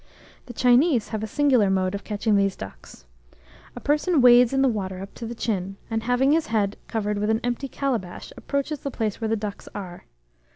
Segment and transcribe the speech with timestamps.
[0.47, 3.05] The Chinese have a singular mode of catching these ducks.
[3.75, 7.19] A person wades in the water up to the chin, and, having his head covered
[7.19, 10.05] with an empty calabash, approaches the place where the ducks are.